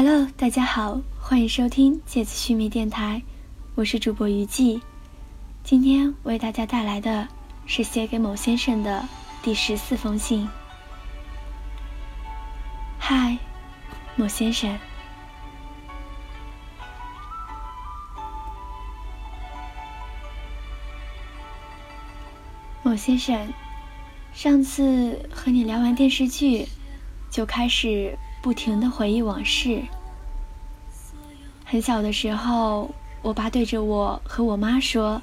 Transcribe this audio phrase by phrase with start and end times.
[0.00, 3.20] Hello，大家好，欢迎收听芥子须弥电台，
[3.74, 4.80] 我是主播于季。
[5.64, 7.26] 今天为大家带来的
[7.66, 9.04] 是写给某先生的
[9.42, 10.48] 第十四封信。
[12.96, 13.36] 嗨，
[14.14, 14.78] 某先生，
[22.84, 23.52] 某先生，
[24.32, 26.68] 上次和你聊完电视剧，
[27.28, 29.82] 就开始不停的回忆往事。
[31.64, 32.90] 很小的时候，
[33.22, 35.20] 我爸对着我和我妈说。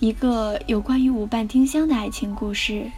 [0.00, 2.88] 一个有关于舞伴丁香的爱情故事，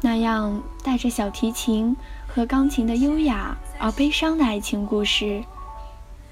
[0.00, 1.96] 那样带着小提琴
[2.28, 5.42] 和钢琴的优雅而悲伤的爱情故事，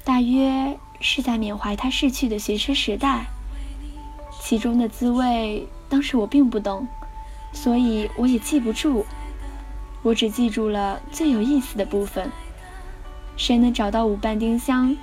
[0.04, 3.26] 大约是在缅怀他逝去的学生时代。
[4.40, 6.86] 其中的滋味，当时我并不懂，
[7.52, 9.04] 所以我也记不住。
[10.02, 12.30] 我只记住了最有意思的部分：
[13.36, 14.96] 谁能找到五瓣丁香，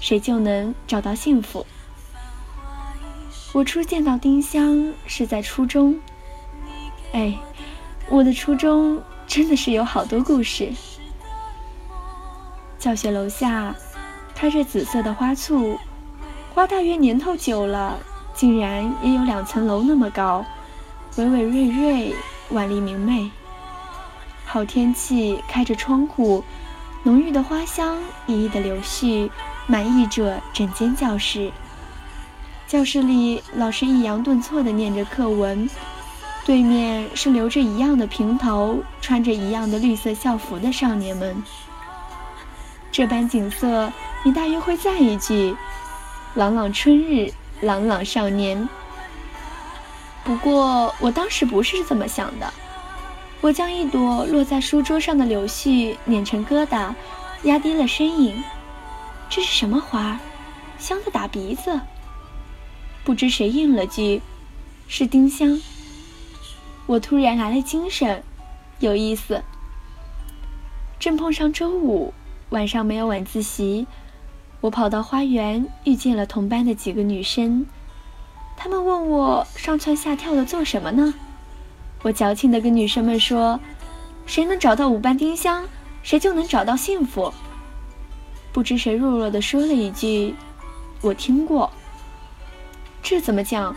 [0.00, 1.66] 谁就能找到幸福。
[3.52, 5.98] 我初见到丁香是在初中，
[7.12, 7.38] 哎，
[8.08, 10.72] 我的初中真的是有好多故事。
[12.78, 13.74] 教学楼下
[14.34, 15.78] 开着紫色的花簇，
[16.54, 17.98] 花大约年头久了，
[18.34, 20.44] 竟然也有两层楼那么高，
[21.16, 22.14] 巍巍瑞瑞，
[22.50, 23.30] 万丽明媚。
[24.48, 26.42] 好天气，开着窗户，
[27.02, 29.28] 浓郁的花香熠熠的柳絮，
[29.66, 31.50] 满溢着整间教室。
[32.68, 35.68] 教室里，老师抑扬顿挫地念着课文，
[36.44, 41.42] 对面是留着一样的平头、穿着一样的绿色校服的少年们。
[42.92, 43.92] 这般景色，
[44.24, 45.54] 你大约会赞一句
[46.34, 47.30] ：“朗朗春日，
[47.60, 48.66] 朗朗少年。”
[50.24, 52.52] 不过，我当时不是这么想的。
[53.42, 56.94] 我将一朵落在书桌上的柳絮碾成疙瘩，
[57.44, 58.42] 压低了身影
[59.28, 60.18] ：“这是什么花？
[60.78, 61.80] 香的打鼻子。”
[63.04, 64.20] 不知谁应了句
[64.88, 65.60] ：“是丁香。”
[66.86, 68.22] 我突然来了精神，
[68.80, 69.42] 有意思。
[70.98, 72.14] 正碰上周五
[72.50, 73.86] 晚上没有晚自习，
[74.60, 77.66] 我跑到花园遇见了同班的几个女生，
[78.56, 81.14] 她们问我上蹿下跳的做什么呢？
[82.02, 83.58] 我矫情的跟女生们说
[84.26, 85.64] ：“谁能找到五瓣丁香，
[86.02, 87.32] 谁就能找到幸福。”
[88.52, 90.34] 不知谁弱弱的说了一句
[91.02, 91.70] ：“我听过。”
[93.02, 93.74] 这怎么讲？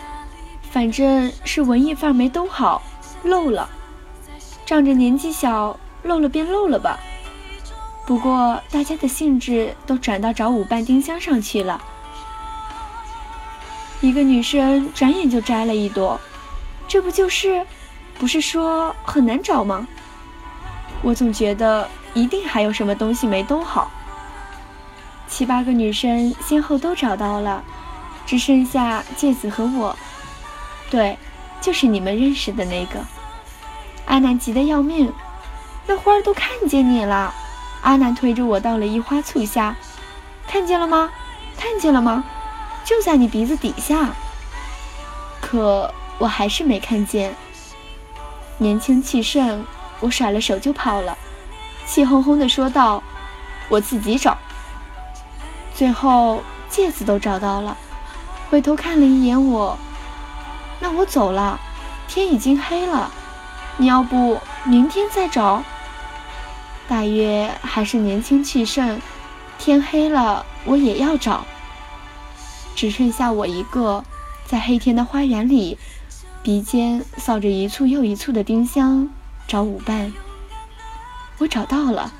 [0.72, 2.82] 反正是文艺范儿没兜好，
[3.24, 3.68] 漏了。
[4.66, 7.00] 仗着年纪小，漏了便漏了吧。
[8.06, 11.82] 不过大家的兴致都转到找五瓣丁香上去了。
[14.02, 16.20] 一个女生转眼就摘了一朵，
[16.88, 17.66] 这不就是？
[18.20, 19.88] 不是说很难找吗？
[21.02, 23.90] 我总觉得一定还有什么东西没兜好。
[25.28, 27.64] 七八个女生先后都找到了。
[28.26, 29.96] 只剩下芥子和我，
[30.92, 31.18] 对，
[31.60, 33.00] 就是你们认识的那个。
[34.06, 35.12] 阿南急得要命，
[35.88, 37.34] 那花儿都看见你了。
[37.82, 39.76] 阿南推着我到了一花簇下，
[40.48, 41.10] 看见了吗？
[41.58, 42.24] 看见了吗？
[42.86, 44.10] 就在你鼻子底下。
[45.42, 47.34] 可我还是没看见。
[48.60, 49.66] 年轻气盛，
[50.02, 51.18] 我甩了手就跑了，
[51.88, 53.02] 气哄哄地说道
[53.70, 54.38] ：“我自己找。”
[55.74, 57.76] 最后戒指都找到了。
[58.50, 59.78] 回头看了一眼我，
[60.80, 61.58] 那我走了，
[62.08, 63.10] 天已经黑了。
[63.78, 65.64] 你要不明天再找？
[66.90, 69.00] 大约还是年轻气盛，
[69.58, 71.46] 天黑了我也要找。
[72.76, 74.04] 只剩下我一个，
[74.46, 75.78] 在黑天的花园里，
[76.42, 79.10] 鼻尖扫着一簇又一簇的丁香，
[79.46, 80.14] 找舞伴。
[81.38, 82.14] 我找到了，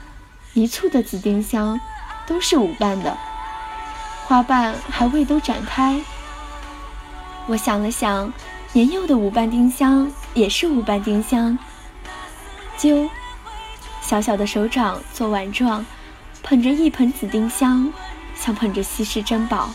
[0.54, 1.80] 一簇的紫丁香，
[2.28, 3.18] 都是舞伴的，
[4.26, 6.02] 花瓣还未都展开。
[7.48, 8.32] 我想了想，
[8.74, 11.58] 年幼的五瓣丁香也是五瓣丁香。
[12.78, 13.10] 揪，
[14.02, 15.86] 小小的手掌做碗状，
[16.44, 17.92] 捧着一盆紫丁香，
[18.36, 19.70] 像捧着稀世珍宝。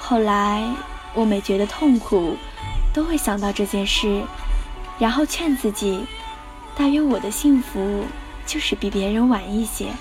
[0.00, 0.68] 后来
[1.14, 2.36] 我每觉得痛苦，
[2.92, 4.24] 都会想到这件事，
[4.98, 6.04] 然后劝自己，
[6.76, 8.04] 大约我的幸福
[8.46, 9.92] 就是比别人晚一些。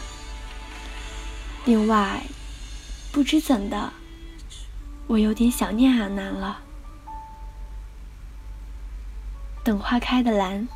[1.66, 2.24] 另外，
[3.12, 3.94] 不知怎的。
[5.08, 6.60] 我有点想念阿南了。
[9.64, 10.68] 等花开的蓝。